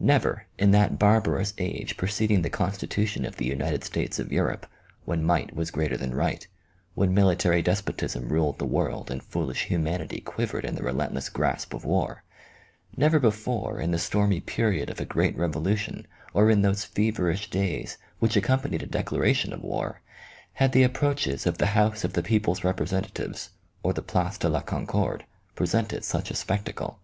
[0.00, 4.66] Never, in that barbarous age preceding the con stitution of the United States of Europe,
[5.04, 6.44] when might was greater than right,
[6.94, 11.84] when military despotism ruled the world and foolish humanity quivered in the relentless grasp of
[11.84, 12.24] war
[12.96, 17.98] never before in the stormy period of a great revolution, or in those feverish days
[18.18, 20.00] which accom panied a declaration of war,
[20.54, 23.50] had the approaches of the house of the people's representatives,
[23.84, 25.24] or the Place de la Concorde
[25.54, 26.98] presented such a spectacle.